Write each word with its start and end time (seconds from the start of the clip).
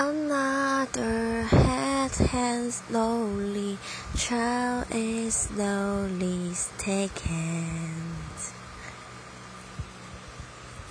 Another 0.00 1.42
head 1.42 2.12
hands 2.12 2.82
slowly, 2.86 3.76
child 4.16 4.86
is 4.92 5.34
slowly 5.34 6.52
taken. 6.78 7.90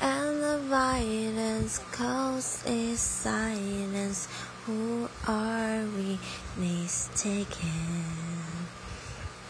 And 0.01 0.43
the 0.43 0.59
violence 0.67 1.79
cause 1.93 2.61
is 2.67 2.99
silence. 2.99 4.27
Who 4.65 5.07
are 5.25 5.85
we 5.95 6.19
mistaken? 6.57 7.79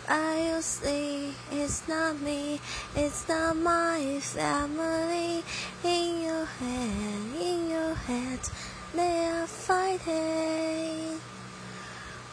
I'll 0.08 0.62
see 0.62 1.34
it's 1.52 1.88
not 1.88 2.22
me, 2.22 2.62
it's 2.96 3.28
not 3.28 3.58
my 3.58 4.20
family. 4.22 5.44
In 5.84 6.22
your 6.22 6.46
head, 6.46 7.42
in 7.42 7.70
your 7.72 7.96
head. 7.96 8.40
They 8.94 9.26
are 9.26 9.48
fighting 9.48 11.20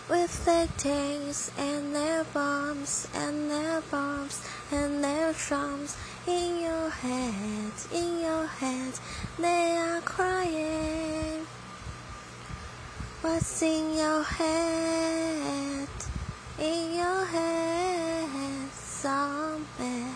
with 0.08 0.44
their 0.44 0.68
tanks 0.78 1.50
and 1.58 1.94
their 1.94 2.24
bombs 2.32 3.08
and 3.14 3.50
their 3.50 3.80
bombs 3.90 4.40
and 4.70 5.02
their 5.02 5.32
drums 5.32 5.96
in 6.26 6.62
your 6.62 6.90
head, 6.90 7.72
in 7.92 8.20
your 8.20 8.46
head. 8.46 8.92
They 9.38 9.76
are 9.76 10.00
crying. 10.02 11.46
What's 13.22 13.62
in 13.62 13.96
your 13.96 14.22
head? 14.22 15.88
In 16.60 16.94
your 16.94 17.24
head, 17.24 18.70
zombie, 18.72 20.06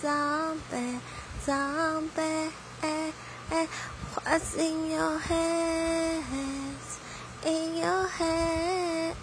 zombie, 0.00 1.00
zombie. 1.44 2.50
Eh, 2.82 3.12
eh. 3.50 3.66
What's 4.12 4.54
in 4.56 4.90
your 4.90 5.18
head? 5.18 6.22
In 7.46 7.76
your 7.76 8.06
head, 8.08 9.16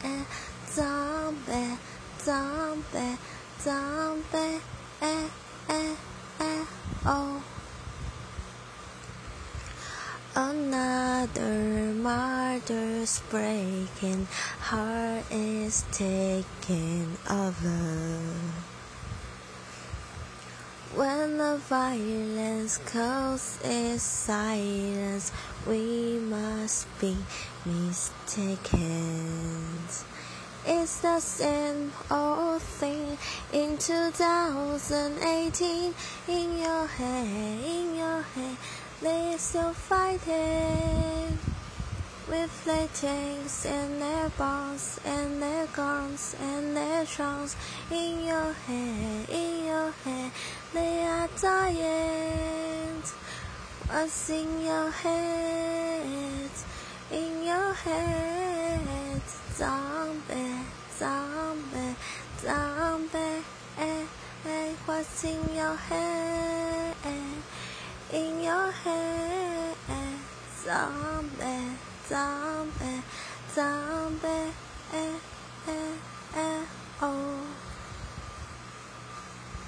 zombie, 0.68 1.78
zombie, 2.18 3.18
zombie, 3.62 4.60
eh, 5.00 5.28
eh, 5.70 5.96
eh, 6.40 6.66
oh. 7.06 7.44
Another 10.36 11.94
mother's 11.94 13.22
breaking 13.30 14.28
heart 14.60 15.24
is 15.30 15.86
taking 15.92 17.16
over. 17.30 18.79
When 20.96 21.38
the 21.38 21.58
violence 21.70 22.80
causes 22.80 24.02
silence, 24.02 25.32
we 25.68 26.18
must 26.18 26.88
be 27.00 27.16
mistaken. 27.64 29.28
It's 30.66 31.02
the 31.02 31.20
same 31.20 31.92
old 32.10 32.64
thing 32.64 33.20
in 33.54 33.78
2018. 33.78 35.94
In 36.28 36.58
your 36.58 36.88
head, 36.88 37.64
in 37.64 37.96
your 37.96 38.24
head, 38.24 38.58
they're 39.00 39.38
still 39.38 39.74
fighting 39.74 41.38
with 42.28 42.66
their 42.66 42.88
tanks 42.96 43.64
and 43.66 44.02
their 44.02 44.30
bombs 44.30 45.00
and 45.06 45.40
their 45.42 45.68
guns 45.68 46.36
and 46.42 46.76
their 46.76 47.06
drums 47.06 47.56
in 47.92 48.24
your 48.24 48.54
head, 48.54 49.30
your 49.90 50.14
head, 50.14 50.32
they 50.74 51.04
are 51.04 51.30
dying. 51.42 53.02
What's 53.88 54.30
in 54.30 54.62
your 54.62 54.92
head? 54.92 56.52
In 57.12 57.44
your 57.44 57.74
head, 57.74 59.22
zombie, 59.54 60.62
zombie, 60.96 61.96
zombie, 62.40 63.44
what's 64.86 65.24
in 65.24 65.56
your 65.56 65.76
head? 65.76 66.96
In 68.14 68.44
your 68.44 68.72
head, 68.72 69.76
zombie 70.64 71.78
zombie, 72.10 73.04
zombie. 73.54 75.39